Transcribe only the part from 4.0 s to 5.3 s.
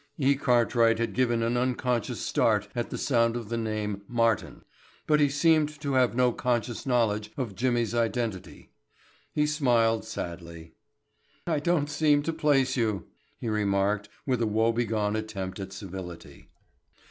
"Martin," but he